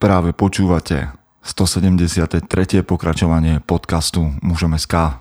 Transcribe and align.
Práve 0.00 0.32
počúvate 0.32 1.12
173. 1.44 2.48
pokračovanie 2.88 3.60
podcastu 3.60 4.32
Mužom 4.40 4.72
SK. 4.72 5.20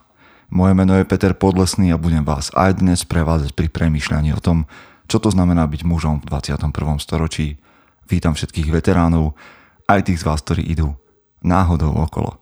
Moje 0.55 0.71
meno 0.71 0.96
je 0.96 1.04
Peter 1.04 1.36
Podlesný 1.36 1.92
a 1.92 2.00
budem 2.00 2.24
vás 2.24 2.48
aj 2.55 2.79
dnes 2.79 3.03
prevázať 3.03 3.51
pri 3.59 3.67
premýšľaní 3.67 4.31
o 4.31 4.39
tom, 4.39 4.71
čo 5.11 5.19
to 5.19 5.35
znamená 5.35 5.67
byť 5.67 5.83
mužom 5.83 6.23
v 6.23 6.31
21. 6.31 6.71
storočí. 7.03 7.59
Vítam 8.07 8.39
všetkých 8.39 8.71
veteránov, 8.71 9.36
aj 9.84 10.07
tých 10.07 10.23
z 10.23 10.31
vás, 10.31 10.39
ktorí 10.47 10.64
idú 10.64 10.96
náhodou 11.43 12.00
okolo. 12.00 12.39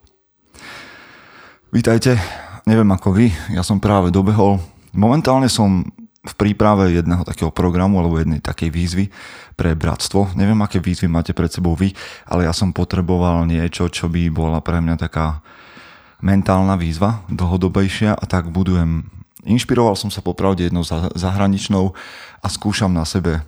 Vítajte, 1.74 2.22
neviem 2.70 2.94
ako 2.94 3.18
vy, 3.18 3.34
ja 3.50 3.66
som 3.66 3.82
práve 3.82 4.14
dobehol. 4.14 4.62
Momentálne 4.94 5.50
som 5.50 5.90
v 6.28 6.34
príprave 6.36 6.92
jedného 6.92 7.24
takého 7.24 7.50
programu 7.56 8.04
alebo 8.04 8.20
jednej 8.20 8.44
takej 8.44 8.70
výzvy 8.70 9.06
pre 9.56 9.74
bratstvo. 9.74 10.36
Neviem, 10.36 10.60
aké 10.60 10.84
výzvy 10.84 11.08
máte 11.08 11.32
pred 11.32 11.48
sebou 11.48 11.74
vy, 11.74 11.96
ale 12.28 12.44
ja 12.46 12.54
som 12.54 12.76
potreboval 12.76 13.48
niečo, 13.48 13.88
čo 13.88 14.12
by 14.12 14.28
bola 14.28 14.60
pre 14.60 14.84
mňa 14.84 14.96
taká 15.00 15.40
mentálna 16.20 16.76
výzva, 16.76 17.24
dlhodobejšia 17.32 18.12
a 18.18 18.26
tak 18.28 18.52
budujem. 18.52 19.08
Inšpiroval 19.48 19.96
som 19.96 20.12
sa 20.12 20.20
popravde 20.20 20.68
jednou 20.68 20.84
zahraničnou 21.16 21.96
a 22.44 22.48
skúšam 22.52 22.92
na 22.92 23.08
sebe 23.08 23.48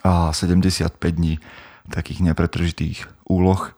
75 0.00 0.96
dní 0.96 1.36
takých 1.92 2.24
nepretržitých 2.24 3.04
úloh 3.28 3.76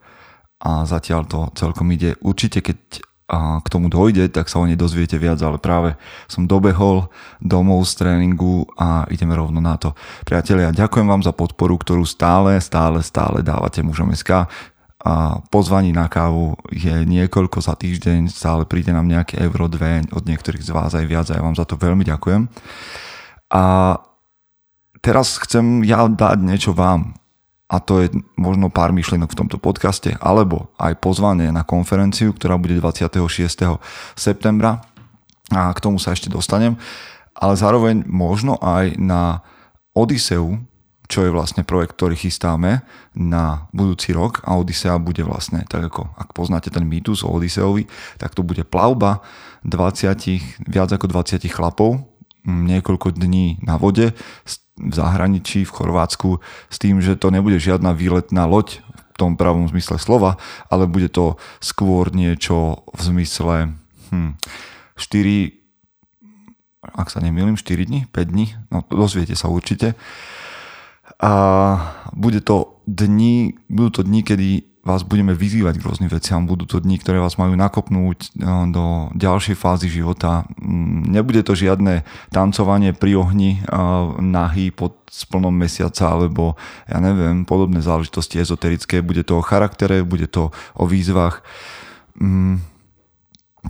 a 0.63 0.87
zatiaľ 0.87 1.27
to 1.27 1.41
celkom 1.59 1.91
ide. 1.91 2.15
Určite, 2.23 2.63
keď 2.63 3.03
a 3.33 3.65
k 3.65 3.73
tomu 3.73 3.89
dojde, 3.89 4.29
tak 4.29 4.53
sa 4.53 4.61
o 4.61 4.69
nej 4.69 4.77
dozviete 4.77 5.17
viac, 5.17 5.41
ale 5.41 5.57
práve 5.57 5.97
som 6.29 6.45
dobehol 6.45 7.09
domov 7.41 7.89
z 7.89 8.05
tréningu 8.05 8.69
a 8.77 9.09
ideme 9.09 9.33
rovno 9.33 9.65
na 9.65 9.81
to. 9.81 9.97
Priatelia, 10.29 10.77
ďakujem 10.77 11.09
vám 11.09 11.25
za 11.25 11.33
podporu, 11.33 11.81
ktorú 11.81 12.05
stále, 12.05 12.61
stále, 12.61 13.01
stále 13.01 13.41
dávate 13.41 13.81
mužom 13.81 14.13
SK 14.13 14.45
a 15.03 15.43
pozvaní 15.51 15.91
na 15.91 16.07
kávu 16.07 16.55
je 16.71 16.93
niekoľko 16.93 17.59
za 17.59 17.75
týždeň, 17.75 18.31
stále 18.31 18.69
príde 18.69 18.95
nám 18.95 19.11
nejaké 19.11 19.41
euro, 19.43 19.67
dve, 19.67 20.05
od 20.15 20.23
niektorých 20.29 20.63
z 20.63 20.71
vás 20.71 20.95
aj 20.95 21.07
viac 21.09 21.27
a 21.33 21.41
ja 21.41 21.43
vám 21.43 21.59
za 21.59 21.67
to 21.67 21.75
veľmi 21.75 22.07
ďakujem. 22.07 22.47
A 23.51 23.65
teraz 25.03 25.43
chcem 25.43 25.83
ja 25.83 26.07
dať 26.07 26.39
niečo 26.39 26.71
vám, 26.77 27.19
a 27.73 27.81
to 27.81 28.05
je 28.05 28.13
možno 28.37 28.69
pár 28.69 28.93
myšlienok 28.93 29.33
v 29.33 29.39
tomto 29.41 29.57
podcaste, 29.57 30.13
alebo 30.21 30.69
aj 30.77 31.01
pozvanie 31.01 31.49
na 31.49 31.65
konferenciu, 31.65 32.37
ktorá 32.37 32.61
bude 32.61 32.77
26. 32.77 33.81
septembra 34.13 34.85
a 35.49 35.73
k 35.73 35.81
tomu 35.81 35.97
sa 35.97 36.13
ešte 36.13 36.29
dostanem, 36.29 36.77
ale 37.33 37.57
zároveň 37.57 38.05
možno 38.05 38.61
aj 38.61 39.01
na 39.01 39.41
Odiseu, 39.97 40.61
čo 41.09 41.25
je 41.25 41.33
vlastne 41.33 41.65
projekt, 41.65 41.97
ktorý 41.97 42.17
chystáme 42.17 42.85
na 43.13 43.69
budúci 43.73 44.17
rok 44.17 44.45
a 44.45 44.57
Odisea 44.57 44.97
bude 45.01 45.25
vlastne, 45.25 45.65
tak 45.69 45.89
ako 45.93 46.13
ak 46.17 46.33
poznáte 46.37 46.69
ten 46.69 46.85
mýtus 46.85 47.25
o 47.25 47.33
Odiseovi, 47.33 47.89
tak 48.17 48.37
to 48.37 48.45
bude 48.45 48.65
plavba 48.69 49.25
20, 49.65 50.69
viac 50.69 50.89
ako 50.93 51.09
20 51.09 51.41
chlapov, 51.49 52.01
niekoľko 52.49 53.15
dní 53.17 53.63
na 53.63 53.77
vode 53.79 54.17
s 54.45 54.62
v 54.79 54.95
zahraničí, 54.95 55.65
v 55.65 55.75
Chorvátsku, 55.75 56.41
s 56.71 56.77
tým, 56.81 57.05
že 57.05 57.17
to 57.17 57.29
nebude 57.29 57.61
žiadna 57.61 57.93
výletná 57.93 58.49
loď 58.49 58.81
v 59.13 59.17
tom 59.21 59.37
pravom 59.37 59.69
zmysle 59.69 60.01
slova, 60.01 60.41
ale 60.73 60.89
bude 60.89 61.13
to 61.13 61.37
skôr 61.61 62.09
niečo 62.09 62.81
v 62.97 63.01
zmysle 63.01 63.77
hm, 64.09 64.41
4, 64.97 65.53
ak 66.97 67.09
sa 67.13 67.21
nemýlim, 67.21 67.61
4 67.61 67.85
dní, 67.85 68.09
5 68.09 68.33
dní, 68.33 68.57
no 68.73 68.81
dozviete 68.89 69.37
sa 69.37 69.53
určite. 69.53 69.95
A 71.23 71.33
bude 72.17 72.41
to 72.41 72.81
dní, 72.89 73.55
budú 73.69 74.01
to 74.01 74.03
dní, 74.03 74.25
kedy 74.25 74.72
vás 74.83 75.07
budeme 75.07 75.31
vyzývať 75.31 75.79
k 75.79 75.87
rôznym 75.87 76.11
veciam. 76.11 76.43
Budú 76.43 76.67
to 76.67 76.83
dni, 76.83 76.99
ktoré 76.99 77.23
vás 77.23 77.39
majú 77.39 77.55
nakopnúť 77.55 78.19
eh, 78.19 78.31
do 78.75 79.15
ďalšej 79.15 79.57
fázy 79.57 79.89
života. 79.89 80.43
Mm, 80.59 81.07
nebude 81.07 81.47
to 81.47 81.55
žiadne 81.55 82.03
tancovanie 82.35 82.91
pri 82.91 83.23
ohni, 83.23 83.63
eh, 83.63 83.67
nahý 84.19 84.75
pod 84.75 84.99
splnom 85.13 85.55
mesiaca 85.55 86.11
alebo 86.11 86.59
ja 86.89 86.99
neviem, 86.99 87.47
podobné 87.47 87.79
záležitosti 87.79 88.43
ezoterické. 88.43 89.05
Bude 89.05 89.23
to 89.23 89.39
o 89.39 89.47
charaktere, 89.47 90.03
bude 90.03 90.27
to 90.27 90.51
o 90.75 90.85
výzvach. 90.85 91.47
Mm, 92.19 92.59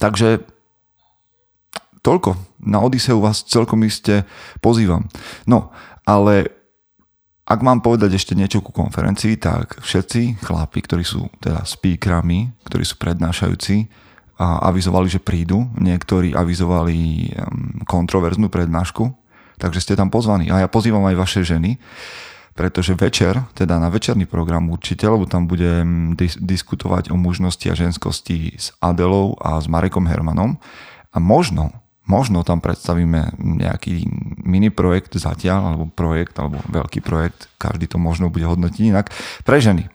takže 0.00 0.40
toľko. 2.00 2.34
Na 2.62 2.78
Odiseu 2.78 3.18
vás 3.18 3.42
celkom 3.42 3.82
iste 3.84 4.22
pozývam. 4.62 5.10
No, 5.50 5.74
ale 6.06 6.61
ak 7.42 7.60
mám 7.60 7.82
povedať 7.82 8.14
ešte 8.14 8.38
niečo 8.38 8.62
ku 8.62 8.70
konferencii, 8.70 9.34
tak 9.36 9.82
všetci 9.82 10.42
chlapi, 10.46 10.78
ktorí 10.78 11.02
sú 11.02 11.26
teda 11.42 11.66
speakerami, 11.66 12.54
ktorí 12.62 12.86
sú 12.86 12.96
prednášajúci, 13.02 13.90
a 14.42 14.66
avizovali, 14.72 15.06
že 15.06 15.22
prídu. 15.22 15.70
Niektorí 15.78 16.34
avizovali 16.34 17.30
kontroverznú 17.86 18.50
prednášku, 18.50 19.12
takže 19.60 19.78
ste 19.78 19.94
tam 19.94 20.10
pozvaní. 20.10 20.50
A 20.50 20.64
ja 20.64 20.68
pozývam 20.70 21.04
aj 21.06 21.16
vaše 21.18 21.40
ženy, 21.46 21.78
pretože 22.52 22.98
večer, 22.98 23.38
teda 23.54 23.78
na 23.78 23.88
večerný 23.88 24.26
program 24.26 24.68
určite, 24.68 25.06
lebo 25.08 25.24
tam 25.24 25.46
budem 25.46 26.18
dis- 26.18 26.36
diskutovať 26.36 27.14
o 27.14 27.16
mužnosti 27.16 27.64
a 27.70 27.78
ženskosti 27.78 28.56
s 28.58 28.74
Adelou 28.82 29.38
a 29.40 29.62
s 29.62 29.70
Marekom 29.70 30.10
Hermanom. 30.10 30.58
A 31.12 31.16
možno, 31.20 31.70
možno 32.12 32.44
tam 32.44 32.60
predstavíme 32.60 33.40
nejaký 33.40 34.04
mini 34.44 34.68
projekt 34.68 35.16
zatiaľ, 35.16 35.72
alebo 35.72 35.84
projekt, 35.88 36.36
alebo 36.36 36.60
veľký 36.68 37.00
projekt, 37.00 37.48
každý 37.56 37.88
to 37.88 37.96
možno 37.96 38.28
bude 38.28 38.44
hodnotiť 38.44 38.82
inak, 38.92 39.08
pre 39.48 39.56
ženy. 39.64 39.88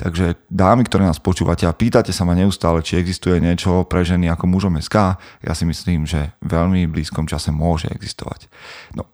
Takže 0.00 0.40
dámy, 0.48 0.88
ktoré 0.88 1.04
nás 1.04 1.20
počúvate 1.20 1.68
a 1.68 1.76
pýtate 1.76 2.08
sa 2.08 2.24
ma 2.24 2.32
neustále, 2.32 2.80
či 2.80 2.96
existuje 2.96 3.36
niečo 3.36 3.84
pre 3.84 4.00
ženy 4.00 4.32
ako 4.32 4.48
mužom 4.48 4.80
SK, 4.80 5.20
ja 5.44 5.52
si 5.52 5.68
myslím, 5.68 6.08
že 6.08 6.32
veľmi 6.40 6.88
blízkom 6.88 7.28
čase 7.28 7.52
môže 7.52 7.92
existovať. 7.92 8.48
No. 8.96 9.12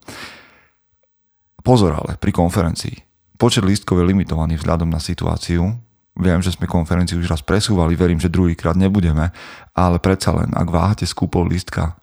Pozor 1.67 1.99
ale, 1.99 2.15
pri 2.17 2.31
konferencii. 2.31 2.97
Počet 3.35 3.67
lístkov 3.67 3.99
je 3.99 4.09
limitovaný 4.15 4.57
vzhľadom 4.59 4.89
na 4.89 5.03
situáciu. 5.03 5.75
Viem, 6.19 6.43
že 6.43 6.55
sme 6.55 6.67
konferenciu 6.67 7.23
už 7.23 7.31
raz 7.31 7.43
presúvali, 7.43 7.95
verím, 7.95 8.19
že 8.19 8.33
druhýkrát 8.33 8.75
nebudeme, 8.75 9.31
ale 9.75 10.03
predsa 10.03 10.35
len, 10.35 10.51
ak 10.51 10.67
váhate 10.67 11.07
s 11.07 11.15
kúpou 11.15 11.47
lístka, 11.47 11.95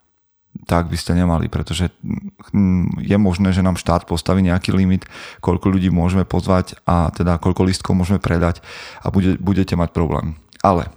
tak 0.66 0.90
by 0.90 0.98
ste 0.98 1.14
nemali, 1.14 1.46
pretože 1.46 1.94
hm, 2.50 3.00
je 3.00 3.16
možné, 3.16 3.54
že 3.54 3.62
nám 3.62 3.78
štát 3.78 4.04
postaví 4.04 4.42
nejaký 4.42 4.74
limit, 4.74 5.06
koľko 5.38 5.70
ľudí 5.70 5.88
môžeme 5.94 6.26
pozvať 6.26 6.76
a 6.84 7.14
teda 7.14 7.38
koľko 7.38 7.70
listkov 7.70 7.94
môžeme 7.94 8.18
predať 8.18 8.60
a 9.00 9.14
bude, 9.14 9.38
budete 9.38 9.78
mať 9.78 9.94
problém. 9.94 10.34
Ale 10.60 10.90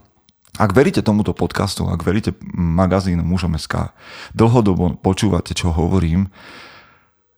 ak 0.57 0.75
veríte 0.75 1.05
tomuto 1.05 1.31
podcastu, 1.31 1.87
ak 1.87 2.01
veríte 2.01 2.35
magazínu 2.57 3.21
Mužom 3.23 3.55
SK, 3.55 3.95
dlhodobo 4.35 4.97
počúvate, 4.99 5.55
čo 5.55 5.71
hovorím, 5.71 6.27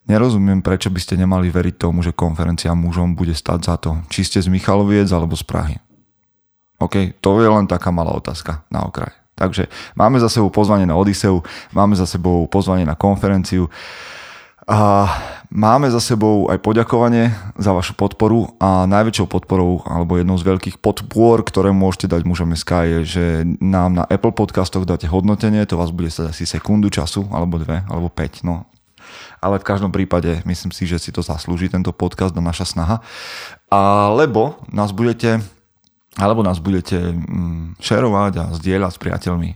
nerozumiem, 0.09 0.65
prečo 0.65 0.89
by 0.89 0.97
ste 0.97 1.19
nemali 1.21 1.53
veriť 1.53 1.75
tomu, 1.77 2.01
že 2.01 2.15
konferencia 2.15 2.73
mužom 2.73 3.13
bude 3.13 3.37
stať 3.37 3.59
za 3.61 3.75
to, 3.77 3.91
či 4.09 4.25
ste 4.25 4.41
z 4.41 4.49
Michaloviec 4.49 5.05
alebo 5.13 5.37
z 5.37 5.45
Prahy. 5.45 5.75
OK, 6.81 7.21
to 7.21 7.45
je 7.45 7.49
len 7.49 7.69
taká 7.69 7.93
malá 7.93 8.09
otázka 8.17 8.65
na 8.73 8.81
okraj. 8.81 9.20
Takže 9.41 9.73
máme 9.97 10.21
za 10.21 10.29
sebou 10.29 10.53
pozvanie 10.53 10.85
na 10.85 10.93
Odiseu, 10.93 11.41
máme 11.73 11.97
za 11.97 12.05
sebou 12.05 12.45
pozvanie 12.45 12.85
na 12.85 12.93
konferenciu 12.93 13.73
a 14.69 15.09
máme 15.49 15.89
za 15.89 15.97
sebou 15.97 16.45
aj 16.53 16.61
poďakovanie 16.61 17.33
za 17.57 17.73
vašu 17.73 17.97
podporu 17.97 18.53
a 18.61 18.85
najväčšou 18.85 19.25
podporou 19.25 19.81
alebo 19.89 20.21
jednou 20.21 20.37
z 20.37 20.45
veľkých 20.45 20.77
podpor, 20.77 21.41
ktoré 21.41 21.73
môžete 21.73 22.13
dať 22.13 22.21
mužom 22.21 22.53
SK 22.53 22.71
je, 22.85 22.99
že 23.01 23.25
nám 23.57 23.97
na 23.97 24.03
Apple 24.05 24.37
podcastoch 24.37 24.85
dáte 24.85 25.09
hodnotenie, 25.09 25.65
to 25.65 25.81
vás 25.81 25.89
bude 25.89 26.13
stať 26.13 26.37
asi 26.37 26.45
sekundu 26.45 26.93
času, 26.93 27.25
alebo 27.33 27.57
dve, 27.57 27.81
alebo 27.89 28.13
päť, 28.13 28.45
no 28.45 28.69
ale 29.41 29.57
v 29.57 29.65
každom 29.65 29.89
prípade 29.89 30.45
myslím 30.45 30.69
si, 30.69 30.85
že 30.85 31.01
si 31.01 31.09
to 31.09 31.25
zaslúži 31.25 31.67
tento 31.67 31.89
podcast 31.89 32.37
a 32.37 32.41
naša 32.45 32.63
snaha. 32.63 33.01
Alebo 33.73 34.61
nás 34.69 34.93
budete 34.93 35.41
alebo 36.19 36.43
nás 36.43 36.59
budete 36.59 37.15
mm, 37.15 37.79
šerovať 37.79 38.33
a 38.39 38.45
zdieľať 38.51 38.91
s 38.91 38.99
priateľmi. 38.99 39.51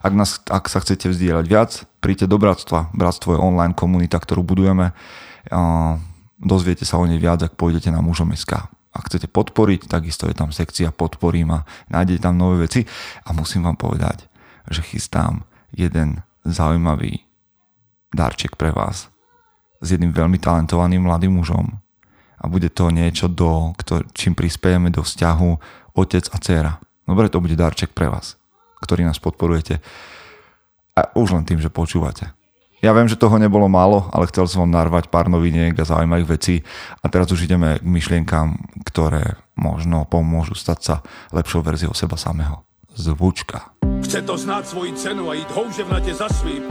Ak, 0.00 0.12
nás, 0.16 0.40
ak 0.48 0.72
sa 0.72 0.80
chcete 0.80 1.12
vzdielať 1.12 1.44
viac, 1.46 1.70
príďte 2.00 2.26
do 2.32 2.40
Bratstva. 2.40 2.90
Bratstvo 2.96 3.36
je 3.36 3.44
online 3.44 3.76
komunita, 3.76 4.16
ktorú 4.16 4.40
budujeme. 4.42 4.96
Dozviete 6.40 6.88
sa 6.88 6.96
o 6.96 7.04
nej 7.04 7.20
viac, 7.20 7.44
ak 7.44 7.54
pôjdete 7.60 7.92
na 7.92 8.00
mužom 8.00 8.32
SK. 8.32 8.66
Ak 8.96 9.12
chcete 9.12 9.28
podporiť, 9.28 9.92
takisto 9.92 10.24
je 10.26 10.34
tam 10.34 10.48
sekcia 10.48 10.88
podporím 10.90 11.60
a 11.60 11.68
nájdete 11.92 12.24
tam 12.24 12.40
nové 12.40 12.64
veci. 12.64 12.88
A 13.28 13.36
musím 13.36 13.68
vám 13.68 13.76
povedať, 13.76 14.24
že 14.72 14.80
chystám 14.80 15.44
jeden 15.76 16.24
zaujímavý 16.42 17.28
darček 18.16 18.56
pre 18.56 18.72
vás 18.72 19.12
s 19.84 19.86
jedným 19.92 20.16
veľmi 20.16 20.40
talentovaným 20.40 21.04
mladým 21.04 21.36
mužom, 21.36 21.84
a 22.36 22.44
bude 22.48 22.68
to 22.68 22.92
niečo, 22.92 23.28
do, 23.28 23.72
čím 24.12 24.36
prispiejeme 24.36 24.92
do 24.92 25.02
vzťahu 25.02 25.50
otec 25.96 26.24
a 26.32 26.36
dcera. 26.36 26.72
Dobre, 27.06 27.30
to 27.30 27.40
bude 27.40 27.56
darček 27.56 27.94
pre 27.96 28.10
vás, 28.10 28.36
ktorý 28.82 29.06
nás 29.06 29.22
podporujete 29.22 29.80
a 30.96 31.12
už 31.12 31.36
len 31.36 31.44
tým, 31.44 31.60
že 31.60 31.68
počúvate. 31.68 32.32
Ja 32.84 32.92
viem, 32.92 33.08
že 33.08 33.16
toho 33.16 33.40
nebolo 33.40 33.68
málo, 33.72 34.08
ale 34.12 34.28
chcel 34.28 34.44
som 34.48 34.68
vám 34.68 34.76
narvať 34.76 35.08
pár 35.08 35.32
noviniek 35.32 35.72
a 35.80 35.88
zaujímavých 35.88 36.28
vecí 36.28 36.56
a 37.00 37.08
teraz 37.08 37.32
už 37.32 37.48
ideme 37.48 37.80
k 37.80 37.84
myšlienkám, 37.84 38.80
ktoré 38.84 39.40
možno 39.56 40.04
pomôžu 40.04 40.52
stať 40.52 40.78
sa 40.80 40.94
lepšou 41.32 41.64
verziou 41.64 41.96
seba 41.96 42.20
samého. 42.20 42.64
Zvučka. 42.96 43.76
Chce 44.04 44.22
to 44.22 44.38
znát 44.38 44.68
svoji 44.68 44.92
cenu 44.92 45.30
a 45.30 45.34
jít 45.34 45.50
houževnatě 45.50 46.14
za 46.14 46.28
svým. 46.28 46.62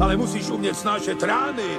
Ale 0.00 0.16
musíš 0.16 0.50
umět 0.50 0.76
snášet 0.76 1.22
rány. 1.22 1.78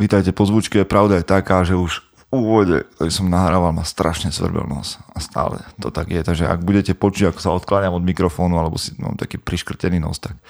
Vítajte 0.00 0.32
po 0.32 0.48
zvučke, 0.48 0.88
pravda 0.88 1.20
je 1.20 1.28
taká, 1.28 1.60
že 1.60 1.76
už 1.76 2.00
v 2.00 2.22
úvode, 2.32 2.88
ktorý 2.96 3.12
som 3.12 3.28
nahrával, 3.28 3.76
ma 3.76 3.84
strašne 3.84 4.32
svrbel 4.32 4.64
nos. 4.64 4.96
A 5.12 5.20
stále 5.20 5.60
to 5.76 5.92
tak 5.92 6.08
je. 6.08 6.24
Takže 6.24 6.48
ak 6.48 6.64
budete 6.64 6.96
počuť, 6.96 7.28
ako 7.28 7.40
sa 7.44 7.52
odkláňam 7.52 8.00
od 8.00 8.08
mikrofónu, 8.08 8.56
alebo 8.56 8.80
si 8.80 8.96
mám 8.96 9.20
taký 9.20 9.36
priškrtený 9.36 10.00
nos, 10.00 10.16
tak 10.16 10.40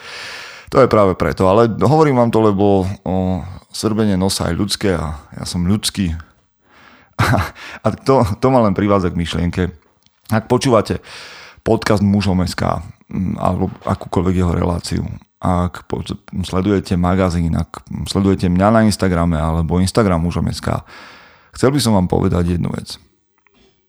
to 0.71 0.79
je 0.79 0.87
práve 0.87 1.19
preto. 1.19 1.51
Ale 1.51 1.67
hovorím 1.83 2.23
vám 2.23 2.31
to, 2.31 2.39
lebo 2.47 2.87
o, 3.03 3.43
svrbenie 3.75 4.15
nosa 4.15 4.55
je 4.55 4.55
ľudské 4.55 4.95
a 4.95 5.19
ja 5.35 5.43
som 5.43 5.67
ľudský. 5.67 6.15
A 7.85 7.87
to, 7.91 8.23
to 8.39 8.47
ma 8.55 8.63
len 8.63 8.79
privádza 8.79 9.11
k 9.11 9.19
myšlienke. 9.19 9.63
Ak 10.31 10.47
počúvate 10.47 11.03
podcast 11.67 12.07
Mužom 12.07 12.39
SK 12.47 12.87
alebo 13.35 13.75
akúkoľvek 13.83 14.35
jeho 14.47 14.55
reláciu, 14.55 15.03
ak 15.41 15.89
sledujete 16.45 17.01
magazín, 17.01 17.57
ak 17.57 17.81
sledujete 18.05 18.53
mňa 18.53 18.69
na 18.69 18.81
Instagrame 18.85 19.41
alebo 19.41 19.81
Instagram 19.81 20.21
Mužom 20.29 20.53
SK, 20.53 20.85
chcel 21.57 21.73
by 21.73 21.81
som 21.81 21.97
vám 21.97 22.13
povedať 22.13 22.61
jednu 22.61 22.69
vec. 22.69 23.01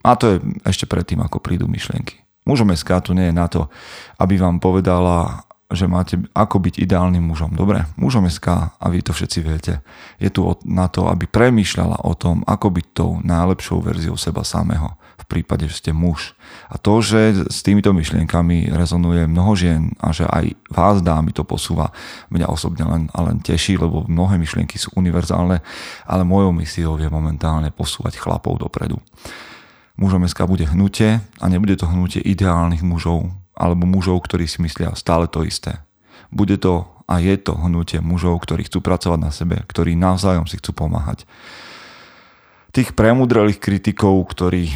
A 0.02 0.16
to 0.16 0.34
je 0.34 0.36
ešte 0.64 0.88
predtým, 0.88 1.20
ako 1.20 1.44
prídu 1.44 1.68
myšlienky. 1.68 2.24
Mužom 2.48 2.72
SK 2.74 3.04
tu 3.04 3.10
nie 3.14 3.30
je 3.30 3.36
na 3.36 3.46
to, 3.46 3.70
aby 4.18 4.40
vám 4.40 4.58
povedala, 4.58 5.46
že 5.70 5.86
máte 5.86 6.18
ako 6.32 6.56
byť 6.58 6.74
ideálnym 6.82 7.22
mužom. 7.22 7.54
Dobre, 7.54 7.86
mužom 8.00 8.26
SK, 8.26 8.76
a 8.76 8.84
vy 8.90 9.04
to 9.04 9.12
všetci 9.14 9.38
viete, 9.44 9.84
je 10.18 10.28
tu 10.32 10.42
na 10.66 10.88
to, 10.88 11.06
aby 11.06 11.28
premýšľala 11.28 12.02
o 12.02 12.12
tom, 12.16 12.42
ako 12.48 12.80
byť 12.80 12.86
tou 12.96 13.10
najlepšou 13.22 13.78
verziou 13.84 14.16
seba 14.16 14.42
samého 14.42 14.96
prípade, 15.32 15.64
že 15.64 15.80
ste 15.80 15.92
muž. 15.96 16.36
A 16.68 16.76
to, 16.76 17.00
že 17.00 17.48
s 17.48 17.64
týmito 17.64 17.96
myšlienkami 17.96 18.68
rezonuje 18.68 19.24
mnoho 19.24 19.56
žien 19.56 19.96
a 19.96 20.12
že 20.12 20.28
aj 20.28 20.52
vás 20.68 21.00
dámy 21.00 21.32
to 21.32 21.48
posúva, 21.48 21.88
mňa 22.28 22.46
osobne 22.52 22.84
len, 22.84 23.02
len 23.08 23.40
teší, 23.40 23.80
lebo 23.80 24.04
mnohé 24.04 24.36
myšlienky 24.36 24.76
sú 24.76 24.92
univerzálne, 24.92 25.64
ale 26.04 26.22
mojou 26.28 26.52
misiou 26.52 27.00
je 27.00 27.08
momentálne 27.08 27.72
posúvať 27.72 28.20
chlapov 28.20 28.60
dopredu. 28.60 29.00
Mužom 29.96 30.28
SK 30.28 30.44
bude 30.44 30.68
hnutie 30.68 31.24
a 31.40 31.44
nebude 31.48 31.80
to 31.80 31.88
hnutie 31.88 32.20
ideálnych 32.20 32.84
mužov 32.84 33.32
alebo 33.56 33.88
mužov, 33.88 34.24
ktorí 34.24 34.48
si 34.48 34.60
myslia 34.64 34.92
stále 34.96 35.28
to 35.28 35.44
isté. 35.44 35.84
Bude 36.32 36.56
to 36.56 36.88
a 37.04 37.20
je 37.20 37.36
to 37.36 37.52
hnutie 37.52 38.00
mužov, 38.00 38.40
ktorí 38.40 38.64
chcú 38.64 38.80
pracovať 38.80 39.20
na 39.20 39.28
sebe, 39.28 39.60
ktorí 39.68 39.92
navzájom 39.92 40.48
si 40.48 40.56
chcú 40.56 40.72
pomáhať. 40.72 41.28
Tých 42.72 42.96
premudrelých 42.96 43.60
kritikov, 43.60 44.32
ktorí 44.32 44.72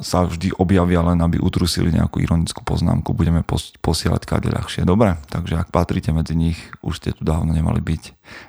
sa 0.00 0.22
vždy 0.22 0.54
objavia 0.62 1.02
len, 1.02 1.18
aby 1.18 1.42
utrusili 1.42 1.90
nejakú 1.90 2.22
ironickú 2.22 2.62
poznámku, 2.62 3.10
budeme 3.18 3.42
pos- 3.42 3.74
posielať 3.82 4.22
kade 4.24 4.48
ľahšie. 4.48 4.86
Dobre, 4.86 5.18
takže 5.26 5.58
ak 5.58 5.74
patríte 5.74 6.14
medzi 6.14 6.38
nich, 6.38 6.58
už 6.86 7.02
ste 7.02 7.10
tu 7.10 7.26
dávno 7.26 7.50
nemali 7.50 7.82
byť. 7.82 8.02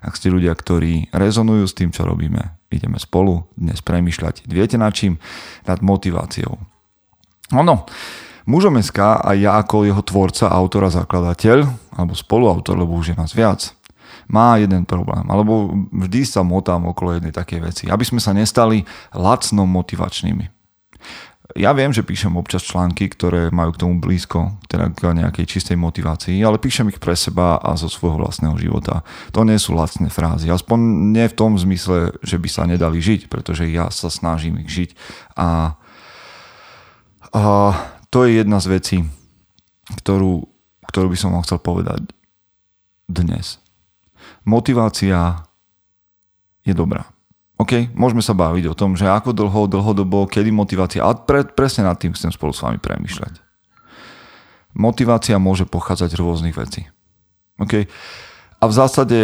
Ak 0.06 0.14
ste 0.14 0.30
ľudia, 0.30 0.54
ktorí 0.54 1.10
rezonujú 1.10 1.66
s 1.66 1.74
tým, 1.74 1.90
čo 1.90 2.06
robíme, 2.06 2.54
ideme 2.70 3.02
spolu 3.02 3.50
dnes 3.58 3.82
premýšľať. 3.82 4.46
Viete 4.46 4.78
na 4.78 4.94
čím? 4.94 5.18
Nad 5.66 5.82
motiváciou. 5.82 6.62
Ono, 7.54 7.90
mužom 8.46 8.78
SK 8.78 9.26
a 9.26 9.34
ja 9.34 9.58
ako 9.58 9.90
jeho 9.90 10.04
tvorca, 10.06 10.54
autor 10.54 10.86
a 10.86 10.94
zakladateľ, 10.94 11.66
alebo 11.98 12.14
spoluautor, 12.14 12.78
lebo 12.78 12.94
už 12.94 13.14
je 13.14 13.16
nás 13.18 13.34
viac, 13.34 13.74
má 14.34 14.58
jeden 14.58 14.90
problém, 14.90 15.30
alebo 15.30 15.70
vždy 15.94 16.26
sa 16.26 16.42
motám 16.42 16.90
okolo 16.90 17.22
jednej 17.22 17.30
takej 17.30 17.60
veci, 17.62 17.84
aby 17.86 18.02
sme 18.02 18.18
sa 18.18 18.34
nestali 18.34 18.82
lacno 19.14 19.70
motivačnými. 19.70 20.50
Ja 21.54 21.70
viem, 21.78 21.94
že 21.94 22.02
píšem 22.02 22.34
občas 22.34 22.66
články, 22.66 23.14
ktoré 23.14 23.54
majú 23.54 23.78
k 23.78 23.82
tomu 23.86 24.02
blízko, 24.02 24.58
teda 24.66 24.90
k 24.90 25.14
nejakej 25.14 25.46
čistej 25.46 25.78
motivácii, 25.78 26.42
ale 26.42 26.58
píšem 26.58 26.90
ich 26.90 26.98
pre 26.98 27.14
seba 27.14 27.62
a 27.62 27.78
zo 27.78 27.86
svojho 27.86 28.18
vlastného 28.18 28.58
života. 28.58 29.06
To 29.38 29.46
nie 29.46 29.62
sú 29.62 29.78
lacné 29.78 30.10
frázy, 30.10 30.50
aspoň 30.50 30.80
nie 31.14 31.30
v 31.30 31.38
tom 31.38 31.54
zmysle, 31.54 32.18
že 32.26 32.42
by 32.42 32.50
sa 32.50 32.66
nedali 32.66 32.98
žiť, 32.98 33.30
pretože 33.30 33.70
ja 33.70 33.94
sa 33.94 34.10
snažím 34.10 34.66
ich 34.66 34.74
žiť 34.74 34.90
a, 35.38 35.78
a 37.38 37.44
to 38.10 38.26
je 38.26 38.42
jedna 38.42 38.58
z 38.58 38.68
vecí, 38.74 38.98
ktorú, 40.02 40.50
ktorú 40.90 41.08
by 41.14 41.18
som 41.22 41.38
vám 41.38 41.46
chcel 41.46 41.62
povedať 41.62 42.02
dnes. 43.06 43.63
Motivácia 44.44 45.44
je 46.64 46.74
dobrá. 46.76 47.08
OK, 47.62 47.94
môžeme 47.96 48.20
sa 48.20 48.36
baviť 48.36 48.66
o 48.72 48.78
tom, 48.78 48.98
že 48.98 49.08
ako 49.08 49.32
dlho, 49.32 49.70
dlhodobo, 49.70 50.28
kedy 50.28 50.50
motivácia, 50.52 51.06
ale 51.06 51.22
pre, 51.24 51.48
presne 51.48 51.88
nad 51.88 51.96
tým 51.96 52.12
chcem 52.12 52.34
spolu 52.34 52.52
s 52.52 52.60
vami 52.60 52.82
premyšľať. 52.82 53.40
Motivácia 54.74 55.38
môže 55.38 55.70
pochádzať 55.70 56.18
z 56.18 56.20
rôznych 56.20 56.56
vecí. 56.58 56.90
OK? 57.62 57.86
A 58.58 58.64
v 58.66 58.74
zásade 58.74 59.20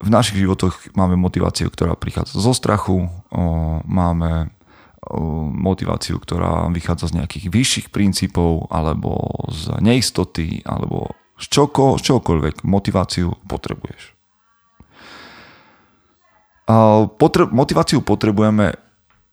v 0.00 0.08
našich 0.08 0.40
životoch 0.40 0.96
máme 0.96 1.14
motiváciu, 1.14 1.70
ktorá 1.70 1.94
prichádza 1.94 2.40
zo 2.40 2.52
strachu, 2.56 3.06
o, 3.06 3.42
máme 3.84 4.50
motiváciu, 5.56 6.20
ktorá 6.20 6.68
vychádza 6.68 7.10
z 7.10 7.16
nejakých 7.22 7.46
vyšších 7.48 7.86
princípov, 7.88 8.68
alebo 8.68 9.16
z 9.48 9.80
neistoty, 9.80 10.60
alebo 10.68 11.16
z, 11.40 11.48
čoko, 11.48 11.96
z 11.96 12.12
čokoľvek 12.12 12.62
motiváciu 12.68 13.32
potrebuješ. 13.48 14.19
Potre- 17.18 17.50
motiváciu 17.50 18.04
potrebujeme, 18.04 18.78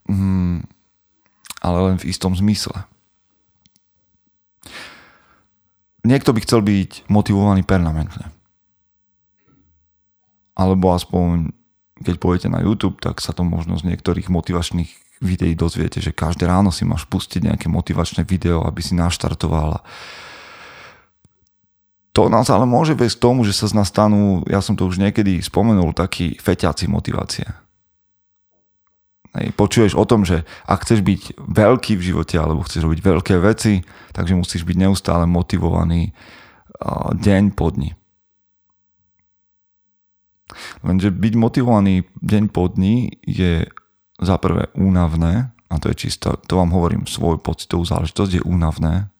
mm, 0.09 0.57
ale 1.61 1.77
len 1.91 1.95
v 2.01 2.07
istom 2.09 2.33
zmysle. 2.33 2.87
Niekto 6.07 6.31
by 6.31 6.39
chcel 6.41 6.63
byť 6.63 7.11
motivovaný 7.11 7.67
permanentne. 7.67 8.31
Alebo 10.57 10.95
aspoň, 10.95 11.53
keď 12.01 12.15
pôjdete 12.17 12.49
na 12.49 12.63
YouTube, 12.63 12.97
tak 12.97 13.21
sa 13.21 13.35
to 13.35 13.45
možno 13.45 13.77
z 13.77 13.85
niektorých 13.85 14.31
motivačných 14.31 15.21
videí 15.21 15.53
dozviete, 15.53 16.01
že 16.01 16.15
každé 16.15 16.49
ráno 16.49 16.73
si 16.73 16.85
máš 16.85 17.05
pustiť 17.09 17.51
nejaké 17.51 17.67
motivačné 17.69 18.25
video, 18.25 18.65
aby 18.65 18.81
si 18.81 18.97
naštartoval. 18.97 19.83
To 22.17 22.33
nás 22.33 22.49
ale 22.49 22.65
môže 22.65 22.97
viesť 22.97 23.21
k 23.21 23.25
tomu, 23.29 23.45
že 23.45 23.53
sa 23.53 23.69
z 23.69 23.77
nás 23.77 23.93
stanú, 23.93 24.41
ja 24.49 24.57
som 24.57 24.73
to 24.73 24.89
už 24.89 24.97
niekedy 24.97 25.37
spomenul, 25.37 25.93
takí 25.93 26.33
feťáci 26.41 26.89
motivácie. 26.89 27.45
Počuješ 29.37 29.93
o 29.93 30.01
tom, 30.01 30.25
že 30.25 30.41
ak 30.65 30.81
chceš 30.81 31.05
byť 31.05 31.37
veľký 31.37 31.93
v 31.93 32.05
živote 32.09 32.41
alebo 32.41 32.65
chceš 32.65 32.89
robiť 32.89 33.05
veľké 33.05 33.35
veci, 33.37 33.85
takže 34.17 34.33
musíš 34.33 34.65
byť 34.65 34.77
neustále 34.81 35.29
motivovaný 35.29 36.17
deň 37.21 37.53
po 37.53 37.69
dni. 37.69 37.93
Lenže 40.81 41.13
byť 41.13 41.33
motivovaný 41.37 42.09
deň 42.25 42.43
po 42.49 42.65
dni 42.65 43.13
je 43.29 43.69
za 44.17 44.41
prvé 44.41 44.73
únavné, 44.73 45.53
a 45.69 45.75
to 45.77 45.93
je 45.93 46.09
čisto, 46.09 46.33
to 46.49 46.57
vám 46.57 46.73
hovorím, 46.73 47.05
svoj 47.05 47.37
pocitovú 47.37 47.85
záležitosť 47.85 48.41
je 48.41 48.45
únavné. 48.47 49.13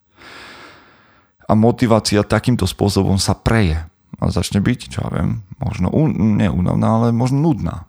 A 1.48 1.56
motivácia 1.56 2.28
takýmto 2.28 2.68
spôsobom 2.68 3.16
sa 3.16 3.32
preje. 3.34 3.80
A 4.20 4.28
začne 4.28 4.60
byť, 4.60 4.80
čo 4.92 5.00
ja 5.08 5.10
viem, 5.12 5.44
možno, 5.60 5.92
nie 6.12 6.52
únavná, 6.52 6.88
ale 7.00 7.08
možno 7.16 7.40
nudná. 7.40 7.88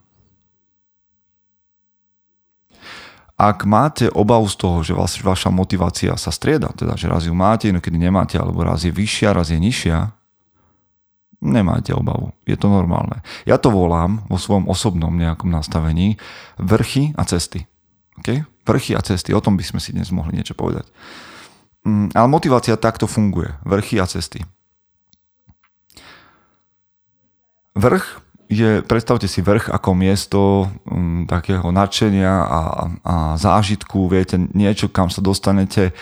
ak 3.39 3.71
máte 3.71 4.11
obavu 4.11 4.51
z 4.51 4.57
toho, 4.59 4.83
že 4.83 4.99
vlastne 4.99 5.23
vaša 5.23 5.55
motivácia 5.55 6.11
sa 6.19 6.35
strieda, 6.35 6.75
teda 6.75 6.99
že 6.99 7.07
raz 7.07 7.23
ju 7.23 7.31
máte, 7.31 7.71
inokedy 7.71 7.95
nemáte, 7.95 8.35
alebo 8.35 8.67
raz 8.67 8.83
je 8.83 8.91
vyššia, 8.91 9.31
raz 9.31 9.55
je 9.55 9.63
nižšia, 9.63 10.11
nemáte 11.39 11.95
obavu. 11.95 12.35
Je 12.43 12.59
to 12.59 12.67
normálne. 12.67 13.23
Ja 13.47 13.55
to 13.63 13.71
volám 13.71 14.27
vo 14.27 14.43
svojom 14.43 14.67
osobnom 14.67 15.15
nejakom 15.15 15.55
nastavení 15.55 16.19
vrchy 16.59 17.15
a 17.15 17.23
cesty. 17.23 17.71
Okay? 18.19 18.43
Vrchy 18.67 18.99
a 18.99 19.01
cesty, 19.07 19.31
o 19.31 19.39
tom 19.39 19.55
by 19.55 19.63
sme 19.63 19.79
si 19.79 19.95
dnes 19.95 20.11
mohli 20.11 20.35
niečo 20.35 20.59
povedať. 20.59 20.91
Mm, 21.89 22.13
ale 22.13 22.29
motivácia 22.29 22.77
takto 22.77 23.09
funguje. 23.09 23.57
Vrchy 23.65 23.97
a 23.97 24.05
cesty. 24.05 24.45
Vrch 27.73 28.21
je, 28.53 28.85
predstavte 28.85 29.29
si 29.29 29.41
vrch 29.41 29.73
ako 29.73 29.91
miesto 29.97 30.69
um, 30.89 31.25
takého 31.25 31.69
nadšenia 31.73 32.33
a, 32.45 32.61
a 33.05 33.15
zážitku, 33.41 34.09
viete, 34.09 34.37
niečo, 34.37 34.89
kam 34.89 35.09
sa 35.09 35.21
dostanete, 35.21 35.93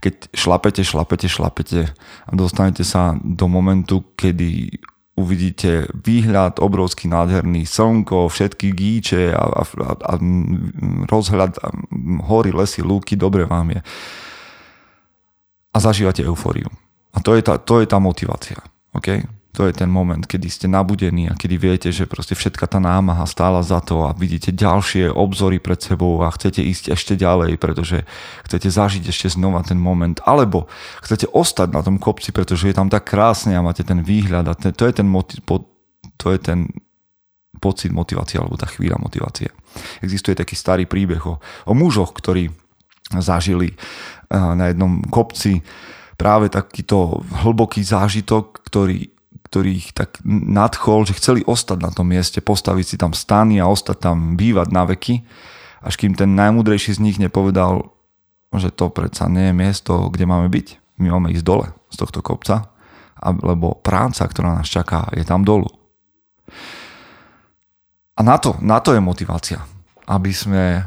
keď 0.00 0.32
šlapete, 0.32 0.82
šlapete, 0.84 1.28
šlapete 1.28 1.92
a 2.24 2.32
dostanete 2.32 2.84
sa 2.84 3.16
do 3.20 3.46
momentu, 3.48 4.00
kedy 4.16 4.80
uvidíte 5.20 5.92
výhľad 5.92 6.56
obrovský, 6.64 7.04
nádherný, 7.12 7.68
slnko, 7.68 8.32
všetky 8.32 8.72
gíče 8.72 9.36
a, 9.36 9.44
a, 9.44 9.62
a, 9.68 9.92
a 10.00 10.14
rozhľad, 11.04 11.52
a 11.60 11.68
hory, 12.24 12.56
lesy, 12.56 12.80
lúky, 12.80 13.20
dobre 13.20 13.44
vám 13.44 13.76
je. 13.76 13.80
A 15.70 15.78
zažívate 15.78 16.26
eufóriu. 16.26 16.66
A 17.14 17.18
to 17.22 17.34
je 17.34 17.42
tá, 17.42 17.58
to 17.58 17.82
je 17.82 17.86
tá 17.86 17.98
motivácia. 17.98 18.58
Okay? 18.94 19.26
to 19.50 19.66
je 19.66 19.74
ten 19.74 19.90
moment, 19.90 20.22
kedy 20.22 20.46
ste 20.46 20.66
nabudení 20.70 21.26
a 21.26 21.34
kedy 21.34 21.56
viete, 21.58 21.88
že 21.90 22.06
proste 22.06 22.38
všetka 22.38 22.70
tá 22.70 22.78
námaha 22.78 23.26
stála 23.26 23.66
za 23.66 23.82
to 23.82 24.06
a 24.06 24.14
vidíte 24.14 24.54
ďalšie 24.54 25.10
obzory 25.10 25.58
pred 25.58 25.82
sebou 25.82 26.22
a 26.22 26.30
chcete 26.30 26.62
ísť 26.62 26.94
ešte 26.94 27.18
ďalej, 27.18 27.58
pretože 27.58 28.06
chcete 28.46 28.70
zažiť 28.70 29.10
ešte 29.10 29.34
znova 29.34 29.66
ten 29.66 29.74
moment. 29.74 30.22
Alebo 30.22 30.70
chcete 31.02 31.26
ostať 31.34 31.74
na 31.74 31.82
tom 31.82 31.98
kopci, 31.98 32.30
pretože 32.30 32.70
je 32.70 32.74
tam 32.78 32.86
tak 32.86 33.10
krásne 33.10 33.58
a 33.58 33.64
máte 33.64 33.82
ten 33.82 34.06
výhľad 34.06 34.46
a 34.46 34.54
ten, 34.54 34.70
to 34.70 34.86
je 34.86 34.94
ten, 34.94 35.08
motiv, 35.10 35.42
to 36.14 36.26
je 36.30 36.38
ten 36.38 36.70
pocit 37.58 37.90
motivácie 37.90 38.38
alebo 38.38 38.54
tá 38.54 38.70
chvíľa 38.70 39.02
motivácie. 39.02 39.50
Existuje 39.98 40.38
taký 40.38 40.54
starý 40.54 40.86
príbeh 40.86 41.26
o, 41.26 41.42
o 41.42 41.72
mužoch, 41.74 42.14
ktorí 42.14 42.54
zažili 43.18 43.74
na 44.30 44.70
jednom 44.70 45.02
kopci 45.10 45.66
práve 46.14 46.46
takýto 46.52 47.26
hlboký 47.42 47.82
zážitok, 47.82 48.62
ktorý 48.62 49.10
ktorých 49.50 49.90
tak 49.98 50.22
nadchol, 50.30 51.10
že 51.10 51.18
chceli 51.18 51.42
ostať 51.42 51.78
na 51.82 51.90
tom 51.90 52.06
mieste, 52.06 52.38
postaviť 52.38 52.86
si 52.86 52.94
tam 52.94 53.10
stany 53.10 53.58
a 53.58 53.66
ostať 53.66 53.98
tam 53.98 54.38
bývať 54.38 54.70
na 54.70 54.86
veky, 54.86 55.26
až 55.82 55.98
kým 55.98 56.14
ten 56.14 56.38
najmudrejší 56.38 56.94
z 56.94 57.02
nich 57.02 57.18
nepovedal, 57.18 57.90
že 58.54 58.70
to 58.70 58.94
predsa 58.94 59.26
nie 59.26 59.50
je 59.50 59.54
miesto, 59.58 60.06
kde 60.06 60.30
máme 60.30 60.46
byť. 60.46 60.78
My 61.02 61.10
máme 61.10 61.34
ísť 61.34 61.42
dole 61.42 61.66
z 61.90 61.96
tohto 61.98 62.22
kopca, 62.22 62.70
lebo 63.26 63.74
práca, 63.82 64.22
ktorá 64.22 64.54
nás 64.54 64.70
čaká, 64.70 65.10
je 65.18 65.26
tam 65.26 65.42
dolu. 65.42 65.66
A 68.14 68.20
na 68.22 68.38
to, 68.38 68.54
na 68.62 68.78
to 68.78 68.94
je 68.94 69.02
motivácia, 69.02 69.66
aby 70.06 70.30
sme 70.30 70.86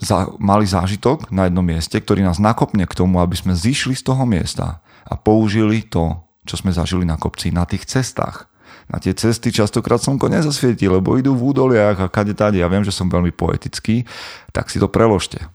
za, 0.00 0.32
mali 0.40 0.64
zážitok 0.64 1.28
na 1.28 1.46
jednom 1.46 1.62
mieste, 1.62 2.00
ktorý 2.00 2.24
nás 2.24 2.40
nakopne 2.40 2.88
k 2.88 2.96
tomu, 2.96 3.20
aby 3.20 3.36
sme 3.36 3.52
zišli 3.52 3.94
z 3.94 4.02
toho 4.02 4.24
miesta 4.24 4.80
a 5.04 5.14
použili 5.14 5.84
to 5.84 6.24
čo 6.50 6.58
sme 6.58 6.72
zažili 6.72 7.04
na 7.04 7.20
kopci, 7.20 7.52
na 7.52 7.68
tých 7.68 7.84
cestách. 7.86 8.48
Na 8.90 8.98
tie 8.98 9.14
cesty 9.14 9.54
častokrát 9.54 10.02
slnko 10.02 10.26
nezasvieti, 10.26 10.90
lebo 10.90 11.14
idú 11.14 11.36
v 11.38 11.54
údoliach 11.54 11.98
a 12.02 12.10
kade 12.10 12.34
tady. 12.34 12.58
Ja 12.58 12.66
viem, 12.66 12.82
že 12.82 12.90
som 12.90 13.06
veľmi 13.06 13.30
poetický, 13.30 14.02
tak 14.50 14.66
si 14.66 14.82
to 14.82 14.90
preložte. 14.90 15.46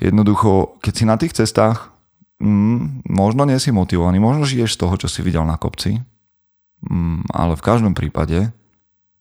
Jednoducho, 0.00 0.80
keď 0.80 0.92
si 0.96 1.04
na 1.04 1.16
tých 1.20 1.36
cestách, 1.36 1.92
mm, 2.40 3.04
možno 3.12 3.44
nie 3.44 3.60
si 3.60 3.76
motivovaný, 3.76 4.24
možno 4.24 4.48
žiješ 4.48 4.72
z 4.72 4.80
toho, 4.80 4.94
čo 4.96 5.08
si 5.10 5.20
videl 5.20 5.44
na 5.44 5.60
kopci, 5.60 6.00
mm, 6.88 7.28
ale 7.28 7.60
v 7.60 7.66
každom 7.66 7.92
prípade 7.92 8.56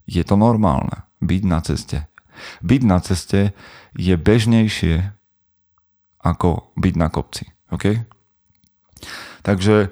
je 0.07 0.23
to 0.23 0.39
normálne 0.39 1.03
byť 1.19 1.41
na 1.43 1.59
ceste. 1.59 2.07
Byť 2.63 2.81
na 2.87 2.97
ceste 3.03 3.51
je 3.97 4.15
bežnejšie 4.17 5.13
ako 6.23 6.71
byť 6.79 6.93
na 6.95 7.07
kopci. 7.11 7.51
Okay? 7.69 8.07
Takže 9.43 9.91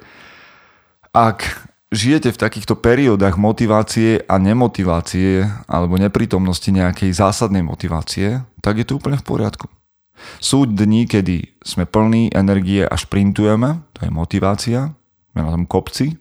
ak 1.11 1.67
žijete 1.91 2.31
v 2.31 2.41
takýchto 2.41 2.79
periódach 2.79 3.35
motivácie 3.35 4.23
a 4.23 4.39
nemotivácie 4.39 5.43
alebo 5.67 5.99
neprítomnosti 5.99 6.71
nejakej 6.71 7.11
zásadnej 7.11 7.61
motivácie, 7.67 8.47
tak 8.63 8.79
je 8.79 8.87
to 8.87 8.95
úplne 8.95 9.19
v 9.19 9.27
poriadku. 9.27 9.67
Sú 10.39 10.69
dni, 10.69 11.09
kedy 11.09 11.59
sme 11.65 11.83
plní 11.83 12.31
energie 12.31 12.85
a 12.85 12.95
šprintujeme, 12.95 13.83
to 13.91 14.07
je 14.07 14.11
motivácia, 14.13 14.93
sme 15.33 15.39
na 15.43 15.51
tom 15.51 15.65
kopci, 15.67 16.15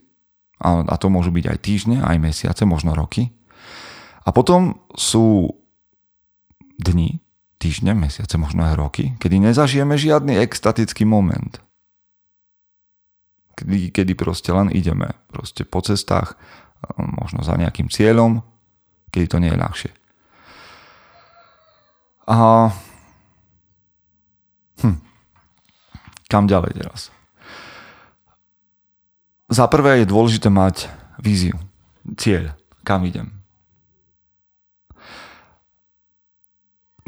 a, 0.60 0.84
a 0.84 0.94
to 1.00 1.08
môžu 1.08 1.32
byť 1.32 1.44
aj 1.48 1.58
týždne, 1.60 1.96
aj 2.04 2.16
mesiace, 2.20 2.62
možno 2.68 2.92
roky. 2.92 3.32
A 4.24 4.32
potom 4.32 4.84
sú 4.92 5.56
dni, 6.80 7.20
týždne, 7.60 7.92
mesiace, 7.92 8.40
možno 8.40 8.64
aj 8.64 8.74
roky, 8.80 9.04
kedy 9.20 9.36
nezažijeme 9.36 10.00
žiadny 10.00 10.40
extatický 10.40 11.04
moment 11.04 11.60
kedy, 13.60 13.92
kedy 13.92 14.12
proste 14.16 14.48
len 14.56 14.72
ideme 14.72 15.12
proste 15.28 15.68
po 15.68 15.84
cestách, 15.84 16.40
možno 16.96 17.44
za 17.44 17.60
nejakým 17.60 17.92
cieľom, 17.92 18.40
kedy 19.12 19.26
to 19.28 19.36
nie 19.36 19.52
je 19.52 19.60
ľahšie. 19.60 19.92
A 22.30 22.70
hm. 24.80 24.98
kam 26.32 26.48
ďalej 26.48 26.72
teraz? 26.80 27.12
Za 29.50 29.66
prvé 29.66 30.00
je 30.00 30.06
dôležité 30.08 30.48
mať 30.48 30.88
víziu, 31.20 31.58
cieľ, 32.16 32.54
kam 32.86 33.04
idem. 33.04 33.39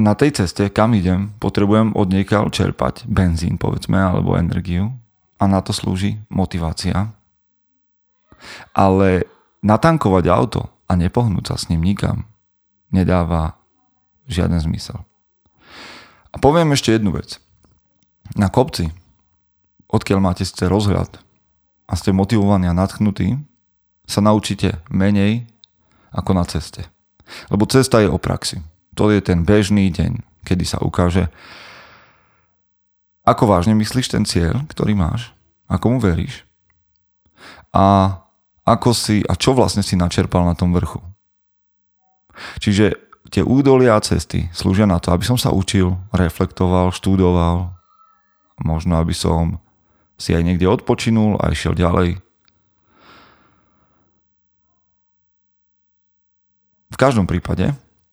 Na 0.03 0.19
tej 0.19 0.35
ceste, 0.35 0.67
kam 0.67 0.99
idem, 0.99 1.31
potrebujem 1.39 1.95
od 1.95 2.11
niekaľ 2.11 2.51
čerpať 2.51 3.07
benzín, 3.07 3.55
povedzme, 3.55 4.03
alebo 4.03 4.35
energiu 4.35 4.91
a 5.39 5.47
na 5.47 5.63
to 5.63 5.71
slúži 5.71 6.19
motivácia. 6.27 7.15
Ale 8.75 9.31
natankovať 9.63 10.27
auto 10.27 10.75
a 10.91 10.99
nepohnúť 10.99 11.55
sa 11.55 11.57
s 11.57 11.71
ním 11.71 11.87
nikam 11.87 12.27
nedáva 12.91 13.57
žiaden 14.27 14.59
zmysel. 14.59 15.07
A 16.35 16.37
poviem 16.43 16.75
ešte 16.75 16.91
jednu 16.91 17.15
vec. 17.15 17.39
Na 18.35 18.51
kopci, 18.51 18.91
odkiaľ 19.87 20.19
máte 20.19 20.43
ste 20.43 20.67
rozhľad 20.67 21.23
a 21.87 21.93
ste 21.95 22.11
motivovaní 22.11 22.67
a 22.67 22.75
natchnutí, 22.75 23.39
sa 24.03 24.19
naučíte 24.19 24.83
menej 24.91 25.47
ako 26.11 26.35
na 26.35 26.43
ceste. 26.43 26.91
Lebo 27.55 27.71
cesta 27.71 28.03
je 28.03 28.11
o 28.11 28.19
praxi. 28.19 28.72
To 28.97 29.09
je 29.09 29.25
ten 29.25 29.45
bežný 29.49 29.89
deň, 29.89 30.21
kedy 30.45 30.65
sa 30.69 30.79
ukáže, 30.85 31.33
ako 33.23 33.47
vážne 33.47 33.79
myslíš 33.79 34.11
ten 34.11 34.27
cieľ, 34.27 34.67
ktorý 34.67 34.99
máš? 34.99 35.31
Ako 35.71 35.95
mu 35.95 35.99
veríš? 36.03 36.43
A 37.73 38.19
ako 38.67 38.91
si, 38.95 39.23
a 39.27 39.35
čo 39.39 39.55
vlastne 39.55 39.83
si 39.83 39.95
načerpal 39.95 40.43
na 40.43 40.59
tom 40.59 40.75
vrchu? 40.75 40.99
Čiže 42.59 42.99
tie 43.31 43.41
údolia 43.47 43.97
a 43.97 44.05
cesty 44.05 44.51
slúžia 44.51 44.85
na 44.85 44.99
to, 44.99 45.15
aby 45.15 45.23
som 45.23 45.39
sa 45.39 45.55
učil, 45.55 45.97
reflektoval, 46.11 46.91
študoval, 46.91 47.73
možno 48.61 48.99
aby 48.99 49.15
som 49.15 49.63
si 50.19 50.35
aj 50.35 50.43
niekde 50.43 50.67
odpočinul 50.67 51.39
a 51.39 51.51
išiel 51.51 51.75
ďalej. 51.75 52.19
V 56.93 56.97
každom 57.01 57.25
prípade 57.25 57.73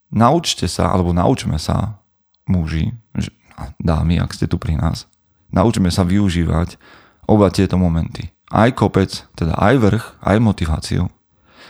naučte 0.10 0.66
sa, 0.70 0.94
alebo 0.94 1.14
naučme 1.14 1.58
sa, 1.62 2.02
muži, 2.50 2.94
dámy, 3.80 4.18
ak 4.22 4.34
ste 4.34 4.50
tu 4.50 4.58
pri 4.58 4.78
nás, 4.78 5.06
naučme 5.54 5.90
sa 5.94 6.06
využívať 6.06 6.78
oba 7.30 7.54
tieto 7.54 7.78
momenty. 7.78 8.34
Aj 8.50 8.74
kopec, 8.74 9.30
teda 9.38 9.54
aj 9.58 9.76
vrch, 9.78 10.06
aj 10.26 10.38
motiváciu, 10.42 11.14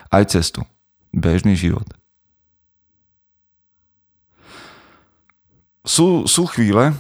aj 0.10 0.32
cestu. 0.32 0.64
Bežný 1.12 1.58
život. 1.60 1.90
Sú, 5.84 6.30
sú 6.30 6.46
chvíle, 6.46 6.94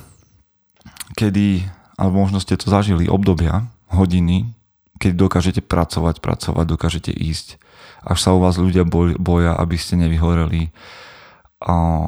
kedy, 1.13 1.63
alebo 1.93 2.25
možno 2.25 2.41
ste 2.41 2.57
to 2.57 2.67
zažili, 2.73 3.05
obdobia, 3.05 3.69
hodiny, 3.93 4.49
keď 4.99 5.11
dokážete 5.15 5.61
pracovať, 5.63 6.19
pracovať, 6.19 6.65
dokážete 6.65 7.11
ísť, 7.13 7.61
až 8.03 8.17
sa 8.19 8.35
u 8.35 8.43
vás 8.43 8.59
ľudia 8.59 8.83
boja, 9.19 9.55
aby 9.55 9.75
ste 9.79 9.95
nevyhoreli. 9.95 10.71
A 11.59 12.07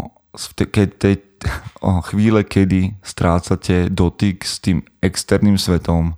keď 0.55 0.89
tej, 0.95 1.15
chvíle, 2.09 2.43
kedy 2.43 2.95
strácate 3.03 3.91
dotyk 3.91 4.47
s 4.47 4.63
tým 4.63 4.83
externým 5.03 5.59
svetom, 5.59 6.15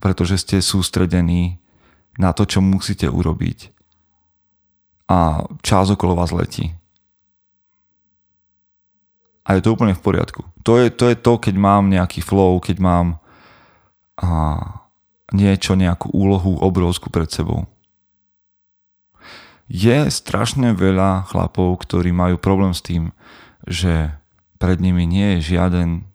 pretože 0.00 0.40
ste 0.40 0.64
sústredení 0.64 1.60
na 2.16 2.32
to, 2.32 2.48
čo 2.48 2.64
musíte 2.64 3.08
urobiť. 3.08 3.72
A 5.10 5.44
čas 5.60 5.90
okolo 5.90 6.16
vás 6.16 6.32
letí. 6.32 6.72
A 9.44 9.58
je 9.58 9.64
to 9.66 9.74
úplne 9.74 9.98
v 9.98 10.04
poriadku. 10.04 10.46
To 10.62 10.78
je 10.78 10.88
to, 10.94 11.10
je 11.10 11.16
to 11.18 11.32
keď 11.42 11.54
mám 11.58 11.90
nejaký 11.90 12.22
flow, 12.22 12.62
keď 12.62 12.76
mám 12.78 13.06
a, 14.20 14.28
niečo, 15.34 15.74
nejakú 15.74 16.14
úlohu 16.14 16.54
obrovskú 16.62 17.10
pred 17.10 17.26
sebou 17.26 17.66
je 19.70 20.10
strašne 20.10 20.74
veľa 20.74 21.30
chlapov, 21.30 21.78
ktorí 21.86 22.10
majú 22.10 22.42
problém 22.42 22.74
s 22.74 22.82
tým, 22.82 23.14
že 23.70 24.10
pred 24.58 24.82
nimi 24.82 25.06
nie 25.06 25.38
je 25.38 25.54
žiaden 25.54 26.10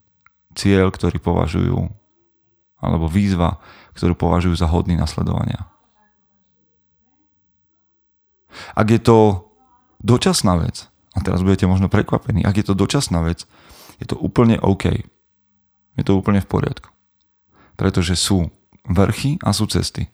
cieľ, 0.51 0.91
ktorý 0.91 1.23
považujú, 1.23 1.87
alebo 2.83 3.07
výzva, 3.07 3.63
ktorú 3.95 4.19
považujú 4.19 4.59
za 4.59 4.67
hodný 4.67 4.99
nasledovania. 4.99 5.71
Ak 8.75 8.91
je 8.91 8.99
to 8.99 9.47
dočasná 10.03 10.59
vec, 10.59 10.91
a 11.15 11.23
teraz 11.23 11.39
budete 11.39 11.63
možno 11.63 11.87
prekvapení, 11.87 12.43
ak 12.43 12.59
je 12.59 12.65
to 12.67 12.75
dočasná 12.75 13.23
vec, 13.23 13.47
je 14.03 14.05
to 14.07 14.19
úplne 14.19 14.59
OK. 14.59 14.91
Je 15.95 16.03
to 16.03 16.19
úplne 16.19 16.43
v 16.43 16.51
poriadku. 16.51 16.91
Pretože 17.79 18.19
sú 18.19 18.51
vrchy 18.83 19.39
a 19.39 19.55
sú 19.55 19.67
cesty. 19.71 20.11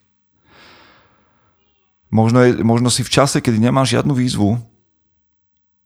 Možno, 2.12 2.44
je, 2.44 2.60
možno 2.60 2.92
si 2.92 3.08
v 3.08 3.14
čase, 3.14 3.40
kedy 3.40 3.58
nemáš 3.58 3.96
žiadnu 3.96 4.12
výzvu 4.12 4.60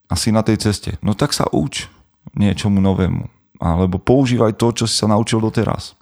a 0.09 0.13
si 0.17 0.33
na 0.33 0.41
tej 0.41 0.57
ceste, 0.57 0.97
no 1.05 1.13
tak 1.13 1.31
sa 1.31 1.45
uč 1.53 1.85
niečomu 2.33 2.81
novému. 2.81 3.29
Alebo 3.61 4.01
používaj 4.01 4.57
to, 4.57 4.73
čo 4.73 4.85
si 4.89 4.97
sa 4.97 5.07
naučil 5.07 5.39
doteraz. 5.39 5.93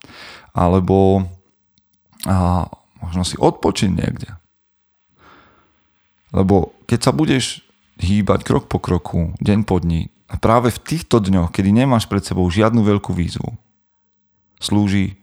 Alebo 0.56 1.28
a 2.24 2.68
možno 3.04 3.28
si 3.28 3.36
odpočin 3.36 4.00
niekde. 4.00 4.32
Lebo 6.32 6.72
keď 6.88 7.00
sa 7.04 7.12
budeš 7.12 7.62
hýbať 8.00 8.48
krok 8.48 8.72
po 8.72 8.80
kroku, 8.80 9.36
deň 9.44 9.60
po 9.68 9.78
dni, 9.78 10.10
a 10.32 10.40
práve 10.42 10.74
v 10.74 10.82
týchto 10.82 11.22
dňoch, 11.22 11.54
kedy 11.54 11.70
nemáš 11.70 12.10
pred 12.10 12.26
sebou 12.26 12.48
žiadnu 12.50 12.82
veľkú 12.82 13.14
výzvu, 13.14 13.54
slúži, 14.58 15.20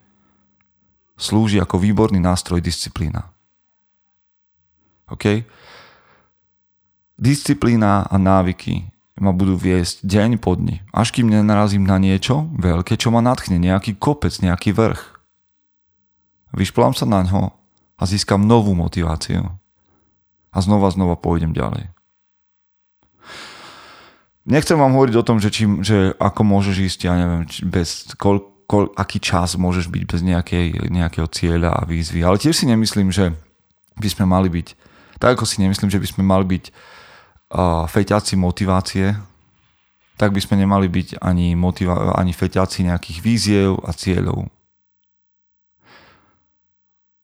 slúži 1.18 1.58
ako 1.58 1.82
výborný 1.82 2.22
nástroj 2.22 2.62
disciplína. 2.62 3.26
OK? 5.10 5.44
Disciplína 7.20 8.08
a 8.08 8.16
návyky 8.16 8.88
ma 9.20 9.36
budú 9.36 9.54
viesť 9.54 10.00
deň 10.00 10.40
po 10.40 10.56
dni, 10.56 10.80
až 10.96 11.12
kým 11.12 11.28
nenarazím 11.28 11.84
na 11.84 12.00
niečo 12.00 12.48
veľké, 12.56 12.96
čo 12.96 13.12
ma 13.12 13.20
natchne, 13.20 13.60
nejaký 13.60 14.00
kopec, 14.00 14.32
nejaký 14.40 14.72
vrch. 14.72 15.20
Vyšplám 16.56 16.96
sa 16.96 17.04
na 17.04 17.20
ňo 17.22 17.52
a 18.00 18.02
získam 18.08 18.48
novú 18.48 18.72
motiváciu 18.72 19.52
a 20.50 20.58
znova, 20.58 20.88
znova 20.88 21.20
pôjdem 21.20 21.52
ďalej. 21.52 21.92
Nechcem 24.48 24.80
vám 24.80 24.96
hovoriť 24.96 25.14
o 25.20 25.26
tom, 25.26 25.36
že, 25.38 25.52
či, 25.52 25.68
že 25.84 26.16
ako 26.16 26.42
môžeš 26.42 26.76
ísť, 26.80 27.00
ja 27.06 27.14
neviem, 27.14 27.44
bez, 27.68 28.08
kol, 28.16 28.40
kol, 28.64 28.88
aký 28.96 29.20
čas 29.20 29.54
môžeš 29.54 29.92
byť 29.92 30.02
bez 30.08 30.20
nejakej, 30.24 30.90
nejakého 30.90 31.28
cieľa 31.28 31.76
a 31.76 31.84
výzvy. 31.84 32.24
Ale 32.24 32.40
tiež 32.40 32.56
si 32.56 32.64
nemyslím, 32.64 33.12
že 33.12 33.36
by 34.00 34.08
sme 34.08 34.24
mali 34.24 34.48
byť, 34.48 34.68
tak 35.20 35.36
ako 35.36 35.44
si 35.44 35.60
nemyslím, 35.60 35.92
že 35.92 36.00
by 36.00 36.08
sme 36.08 36.22
mali 36.24 36.44
byť 36.48 36.64
uh, 36.72 37.84
feťáci 37.84 38.40
motivácie, 38.40 39.14
tak 40.16 40.32
by 40.32 40.40
sme 40.40 40.64
nemali 40.64 40.88
byť 40.88 41.20
ani, 41.20 41.52
motiva- 41.54 42.16
ani 42.16 42.32
feťáci 42.32 42.88
nejakých 42.88 43.18
víziev 43.20 43.78
a 43.84 43.92
cieľov. 43.92 44.48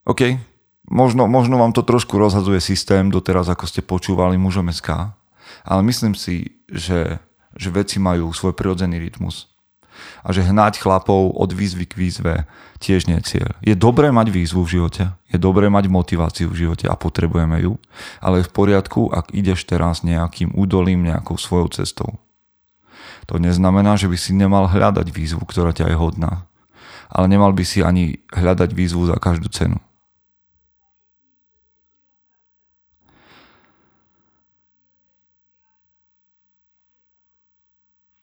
OK, 0.06 0.38
Možno, 0.86 1.26
možno 1.26 1.58
vám 1.58 1.74
to 1.74 1.82
trošku 1.82 2.14
rozhadzuje 2.14 2.62
systém 2.62 3.10
doteraz, 3.10 3.50
ako 3.50 3.66
ste 3.66 3.82
počúvali 3.82 4.38
mužom 4.38 4.70
SK, 4.70 5.10
ale 5.66 5.80
myslím 5.82 6.14
si, 6.14 6.62
že, 6.70 7.18
že 7.58 7.68
veci 7.74 7.98
majú 7.98 8.30
svoj 8.30 8.54
prirodzený 8.54 9.02
rytmus. 9.02 9.50
A 10.26 10.34
že 10.34 10.46
hnať 10.46 10.82
chlapov 10.82 11.34
od 11.34 11.50
výzvy 11.54 11.86
k 11.86 11.94
výzve 11.96 12.34
tiež 12.78 13.08
nie 13.08 13.18
je 13.22 13.38
cieľ. 13.38 13.48
Je 13.64 13.74
dobré 13.78 14.12
mať 14.12 14.30
výzvu 14.34 14.66
v 14.66 14.80
živote, 14.80 15.14
je 15.30 15.38
dobré 15.40 15.72
mať 15.72 15.88
motiváciu 15.88 16.52
v 16.52 16.66
živote 16.66 16.86
a 16.90 16.98
potrebujeme 16.98 17.62
ju, 17.62 17.80
ale 18.20 18.42
je 18.42 18.48
v 18.48 18.54
poriadku, 18.54 19.08
ak 19.10 19.32
ideš 19.32 19.64
teraz 19.64 20.04
nejakým 20.04 20.52
údolím, 20.52 21.06
nejakou 21.06 21.40
svojou 21.40 21.72
cestou. 21.72 22.20
To 23.26 23.42
neznamená, 23.42 23.98
že 23.98 24.06
by 24.06 24.16
si 24.18 24.30
nemal 24.36 24.70
hľadať 24.70 25.10
výzvu, 25.10 25.42
ktorá 25.42 25.74
ťa 25.74 25.90
je 25.90 25.96
hodná. 25.98 26.46
Ale 27.10 27.26
nemal 27.26 27.50
by 27.54 27.64
si 27.66 27.82
ani 27.82 28.22
hľadať 28.30 28.70
výzvu 28.74 29.06
za 29.10 29.18
každú 29.18 29.50
cenu. 29.50 29.78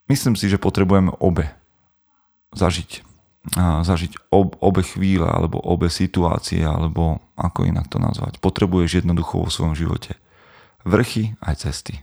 Myslím 0.07 0.35
si, 0.35 0.51
že 0.51 0.61
potrebujeme 0.61 1.15
obe 1.19 1.62
zažiť. 2.55 3.05
Zažiť 3.59 4.31
ob, 4.31 4.55
obe 4.63 4.87
chvíle, 4.87 5.27
alebo 5.27 5.59
obe 5.59 5.91
situácie, 5.91 6.63
alebo 6.63 7.19
ako 7.35 7.67
inak 7.67 7.91
to 7.91 7.99
nazvať. 7.99 8.39
Potrebuješ 8.39 9.03
jednoducho 9.03 9.43
vo 9.43 9.51
svojom 9.51 9.75
živote. 9.75 10.15
Vrchy 10.87 11.35
aj 11.43 11.67
cesty. 11.67 11.99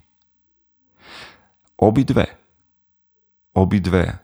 Obidve. 1.80 2.28
Obidve 3.56 4.20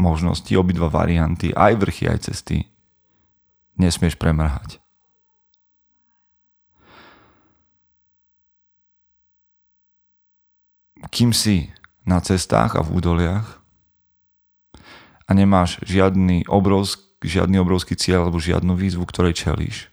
možnosti, 0.00 0.50
obidva 0.56 0.88
varianty, 0.88 1.52
aj 1.52 1.76
vrchy, 1.76 2.08
aj 2.08 2.32
cesty 2.32 2.64
nesmieš 3.76 4.16
premrhať. 4.16 4.80
Kým 11.12 11.32
si 11.32 11.72
na 12.04 12.20
cestách 12.20 12.76
a 12.76 12.84
v 12.84 12.96
údoliach 12.96 13.59
a 15.30 15.34
nemáš 15.38 15.78
žiadny 15.86 16.50
obrovský, 16.50 17.06
žiadny 17.22 17.62
obrovský 17.62 17.94
cieľ 17.94 18.26
alebo 18.26 18.42
žiadnu 18.42 18.74
výzvu, 18.74 19.06
ktorej 19.06 19.38
čelíš. 19.38 19.86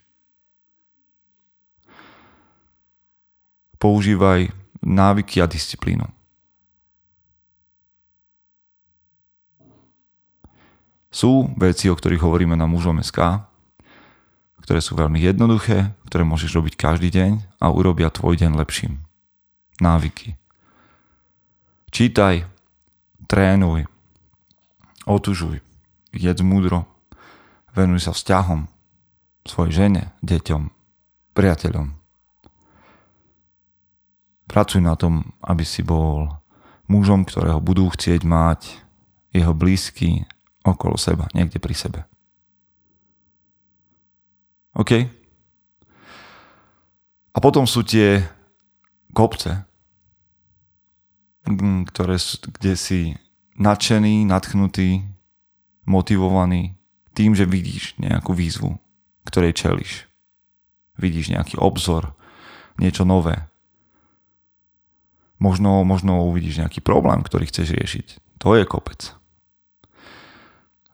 Používaj 3.78 4.50
návyky 4.82 5.38
a 5.38 5.46
disciplínu. 5.46 6.10
Sú 11.14 11.54
veci, 11.54 11.86
o 11.94 11.96
ktorých 11.98 12.26
hovoríme 12.26 12.58
na 12.58 12.66
mužom 12.66 12.98
SK, 13.06 13.46
ktoré 14.66 14.82
sú 14.82 14.98
veľmi 14.98 15.22
jednoduché, 15.22 15.94
ktoré 16.10 16.26
môžeš 16.26 16.58
robiť 16.58 16.74
každý 16.74 17.14
deň 17.14 17.62
a 17.62 17.70
urobia 17.70 18.10
tvoj 18.10 18.42
deň 18.42 18.58
lepším. 18.58 19.06
Návyky. 19.78 20.34
Čítaj, 21.94 22.50
trénuj, 23.30 23.86
otužuj, 25.08 25.64
jedz 26.12 26.42
múdro, 26.44 26.84
venuj 27.72 28.04
sa 28.04 28.12
vzťahom, 28.12 28.68
svojej 29.48 29.88
žene, 29.88 30.04
deťom, 30.20 30.68
priateľom. 31.32 31.96
Pracuj 34.48 34.84
na 34.84 35.00
tom, 35.00 35.36
aby 35.40 35.64
si 35.64 35.84
bol 35.84 36.28
mužom, 36.92 37.24
ktorého 37.24 37.64
budú 37.64 37.88
chcieť 37.88 38.28
mať 38.28 38.84
jeho 39.32 39.56
blízky 39.56 40.28
okolo 40.64 41.00
seba, 41.00 41.32
niekde 41.32 41.60
pri 41.64 41.76
sebe. 41.76 42.00
OK? 44.76 44.92
A 47.32 47.38
potom 47.40 47.64
sú 47.70 47.86
tie 47.88 48.24
kopce, 49.16 49.64
ktoré, 51.94 52.16
kde 52.60 52.74
si 52.76 53.00
nadšený, 53.58 54.26
nadchnutý, 54.26 55.04
motivovaný 55.90 56.78
tým, 57.18 57.34
že 57.34 57.50
vidíš 57.50 57.98
nejakú 57.98 58.38
výzvu, 58.38 58.78
ktorej 59.26 59.58
čeliš. 59.58 60.06
Vidíš 60.98 61.34
nejaký 61.34 61.58
obzor, 61.58 62.14
niečo 62.78 63.06
nové. 63.06 63.50
Možno, 65.38 65.86
možno 65.86 66.26
uvidíš 66.30 66.62
nejaký 66.62 66.82
problém, 66.82 67.22
ktorý 67.22 67.50
chceš 67.50 67.74
riešiť. 67.74 68.08
To 68.42 68.58
je 68.58 68.66
kopec. 68.66 69.14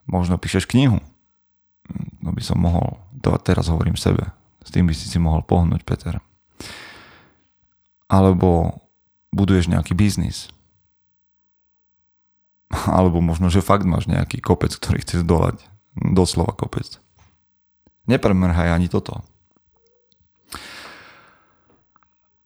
Možno 0.07 0.39
píšeš 0.39 0.67
knihu. 0.67 0.99
No 2.23 2.31
by 2.31 2.43
som 2.43 2.59
mohol, 2.59 2.99
to 3.19 3.35
teraz 3.39 3.67
hovorím 3.67 3.99
sebe. 3.99 4.31
S 4.63 4.71
tým 4.71 4.87
by 4.87 4.95
si 4.95 5.11
si 5.11 5.19
mohol 5.19 5.43
pohnúť, 5.43 5.83
Peter. 5.83 6.23
Alebo 8.07 8.79
buduješ 9.35 9.67
nejaký 9.67 9.95
biznis. 9.95 10.52
Alebo 12.97 13.21
možno, 13.23 13.47
že 13.47 13.63
fakt 13.63 13.87
máš 13.87 14.09
nejaký 14.09 14.41
kopec, 14.43 14.73
ktorý 14.75 15.01
chceš 15.03 15.21
dolať. 15.23 15.61
Doslova 15.93 16.55
kopec. 16.57 16.99
Nepremrhaj 18.09 18.73
ani 18.73 18.91
toto. 18.91 19.23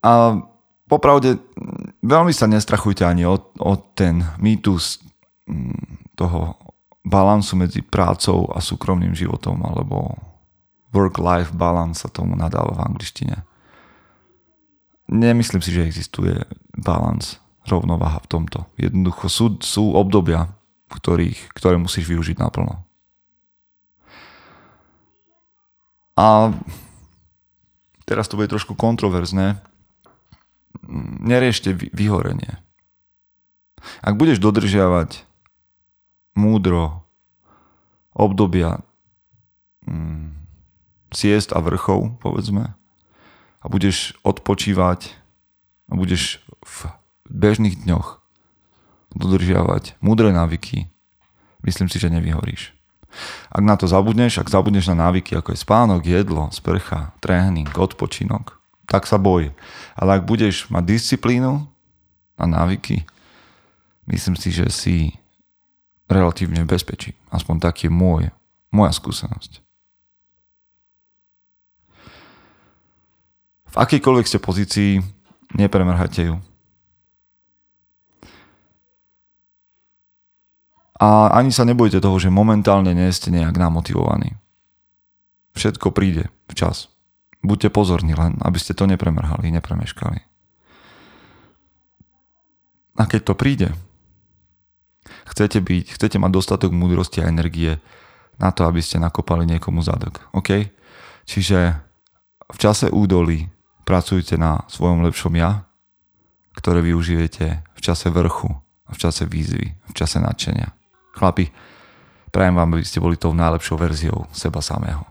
A 0.06 0.40
popravde 0.86 1.42
veľmi 2.06 2.32
sa 2.32 2.46
nestrachujte 2.46 3.04
ani 3.04 3.26
od, 3.26 3.58
od 3.58 3.98
ten 3.98 4.22
mýtus 4.38 5.02
mm, 5.50 6.14
toho 6.14 6.56
balansu 7.08 7.58
medzi 7.58 7.82
prácou 7.82 8.52
a 8.52 8.62
súkromným 8.62 9.16
životom, 9.16 9.64
alebo 9.64 10.16
work-life 10.92 11.56
balance 11.56 12.04
sa 12.04 12.12
tomu 12.12 12.36
nadáva 12.36 12.76
v 12.78 12.84
angličtine 12.94 13.48
nemyslím 15.08 15.62
si, 15.64 15.72
že 15.72 15.88
existuje 15.88 16.36
balans, 16.76 17.40
rovnováha 17.68 18.24
v 18.24 18.30
tomto. 18.32 18.60
Jednoducho 18.80 19.28
sú, 19.28 19.46
sú 19.62 19.94
obdobia, 19.94 20.52
ktorých, 20.92 21.52
ktoré 21.52 21.76
musíš 21.76 22.08
využiť 22.08 22.40
naplno. 22.40 22.88
A 26.18 26.56
teraz 28.10 28.26
to 28.26 28.40
bude 28.40 28.50
trošku 28.50 28.74
kontroverzné. 28.74 29.62
Neriešte 31.22 31.76
vyhorenie. 31.76 32.58
Ak 34.02 34.18
budeš 34.18 34.42
dodržiavať 34.42 35.28
múdro 36.34 37.06
obdobia 38.18 38.82
mm, 39.86 40.34
siest 41.14 41.54
a 41.54 41.62
vrchov, 41.62 42.18
povedzme, 42.18 42.74
a 43.62 43.66
budeš 43.70 44.18
odpočívať 44.26 45.14
a 45.90 45.94
budeš 45.94 46.42
v 46.66 46.90
bežných 47.30 47.84
dňoch 47.84 48.20
dodržiavať 49.16 49.98
múdre 50.04 50.30
návyky, 50.36 50.92
myslím 51.64 51.88
si, 51.88 51.98
že 51.98 52.12
nevyhoríš. 52.12 52.76
Ak 53.50 53.64
na 53.64 53.80
to 53.80 53.88
zabudneš, 53.90 54.38
ak 54.38 54.52
zabudneš 54.52 54.92
na 54.94 55.10
návyky, 55.10 55.34
ako 55.34 55.56
je 55.56 55.64
spánok, 55.64 56.02
jedlo, 56.06 56.52
sprcha, 56.54 57.16
tréning, 57.24 57.70
odpočinok, 57.72 58.60
tak 58.86 59.10
sa 59.10 59.18
boj. 59.18 59.52
Ale 59.98 60.22
ak 60.22 60.28
budeš 60.28 60.70
mať 60.70 60.84
disciplínu 60.86 61.66
a 62.38 62.44
návyky, 62.46 63.08
myslím 64.08 64.36
si, 64.38 64.54
že 64.54 64.70
si 64.70 64.96
relatívne 66.08 66.64
v 66.64 66.72
bezpečí. 66.72 67.12
Aspoň 67.34 67.56
tak 67.60 67.84
je 67.84 67.92
môj, 67.92 68.32
moja 68.72 68.92
skúsenosť. 68.96 69.64
V 73.68 73.76
akejkoľvek 73.76 74.26
ste 74.26 74.40
pozícii, 74.40 74.92
nepremrhajte 75.58 76.32
ju. 76.32 76.36
A 80.98 81.30
ani 81.30 81.54
sa 81.54 81.62
nebojte 81.62 82.02
toho, 82.02 82.18
že 82.18 82.34
momentálne 82.34 82.90
nie 82.94 83.10
ste 83.14 83.30
nejak 83.30 83.54
namotivovaní. 83.54 84.34
Všetko 85.54 85.94
príde 85.94 86.30
včas. 86.50 86.90
Buďte 87.46 87.70
pozorní 87.70 88.18
len, 88.18 88.38
aby 88.42 88.58
ste 88.58 88.74
to 88.74 88.90
nepremrhali, 88.90 89.54
nepremeškali. 89.54 90.20
A 92.98 93.04
keď 93.06 93.22
to 93.30 93.34
príde, 93.38 93.70
chcete 95.30 95.62
byť, 95.62 95.86
chcete 95.94 96.18
mať 96.18 96.32
dostatok 96.34 96.74
múdrosti 96.74 97.22
a 97.22 97.30
energie 97.30 97.78
na 98.42 98.50
to, 98.50 98.66
aby 98.66 98.82
ste 98.82 98.98
nakopali 98.98 99.46
niekomu 99.46 99.86
zadok. 99.86 100.26
OK? 100.34 100.66
Čiže 101.30 101.78
v 102.48 102.58
čase 102.58 102.90
údolí 102.90 103.50
pracujte 103.86 104.38
na 104.38 104.66
svojom 104.66 105.06
lepšom 105.06 105.34
ja, 105.38 105.70
ktoré 106.58 106.82
využijete 106.82 107.66
v 107.78 107.80
čase 107.82 108.10
vrchu, 108.10 108.50
v 108.90 108.98
čase 108.98 109.30
výzvy, 109.30 109.78
v 109.78 109.94
čase 109.94 110.18
nadšenia. 110.18 110.77
Chlapi, 111.18 111.50
prajem 112.30 112.54
vám, 112.54 112.78
aby 112.78 112.86
ste 112.86 113.02
boli 113.02 113.18
tou 113.18 113.34
najlepšou 113.34 113.74
verziou 113.74 114.30
seba 114.30 114.62
samého. 114.62 115.02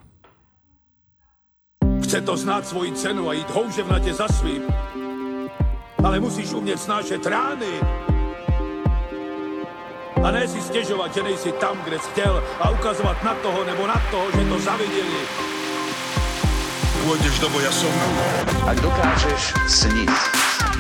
Chce 2.07 2.23
to 2.23 2.39
znát 2.39 2.63
svoji 2.67 2.93
cenu 2.95 3.29
a 3.29 3.33
jít 3.33 3.51
houževnatě 3.51 4.15
za 4.15 4.29
svým. 4.29 4.63
Ale 6.05 6.21
musíš 6.21 6.53
umět 6.53 6.79
snášet 6.79 7.27
rány. 7.27 7.83
A 10.23 10.31
ne 10.31 10.49
si 10.49 10.61
stěžovat, 10.61 11.15
že 11.15 11.23
nejsi 11.23 11.53
tam, 11.53 11.77
kde 11.85 11.99
jsi 11.99 12.11
chtěl 12.11 12.45
a 12.61 12.71
ukazovat 12.71 13.25
na 13.25 13.35
toho 13.35 13.65
nebo 13.65 13.87
na 13.87 14.03
toho, 14.11 14.31
že 14.31 14.49
to 14.49 14.59
zaviděli. 14.59 15.23
Pôjdeš 17.07 17.39
do 17.39 17.47
boja 17.55 17.71
som. 17.71 17.95
Ak 18.67 18.83
dokážeš 18.83 19.55
sniť, 19.71 20.11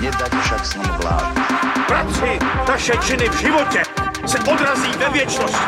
nedať 0.02 0.32
však 0.42 0.62
snom 0.66 0.90
vlád. 0.98 1.38
Práci 1.86 2.34
naše 2.66 2.94
činy 2.98 3.30
v 3.30 3.36
životě 3.46 4.05
se 4.26 4.38
odrazí 4.38 4.90
ve 4.98 5.08
věčnosti. 5.08 5.66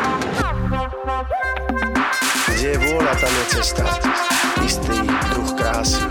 Kde 2.47 2.67
je 2.67 2.77
vôľa, 2.77 3.13
tam 3.15 3.31
je 3.31 3.45
cesta. 3.55 3.83
Istý 4.59 4.99
druh 5.31 5.51
krásy. 5.55 6.03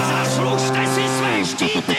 Zaslužte 0.00 0.82
si 0.88 1.04
své 1.04 1.32
štíty! 1.44 1.96